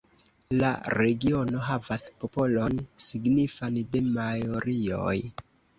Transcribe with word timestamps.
La 0.61 0.69
regiono 0.95 1.61
havas 1.67 2.07
popolon 2.23 2.81
signifan 3.11 3.81
de 3.95 4.07
maorioj. 4.19 5.19